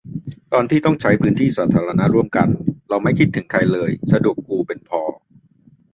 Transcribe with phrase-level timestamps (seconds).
[0.53, 2.47] ตอนที่ต้องใช้พื้นที่สาธารณะร่วมกัน
[2.89, 5.01] เราไม่คิดถึงใครเลย สะดวกกูเป็นพอ